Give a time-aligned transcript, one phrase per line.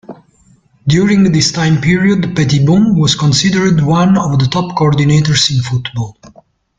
[0.87, 6.17] During this time period, Petitbon was considered one of the top coordinators in football.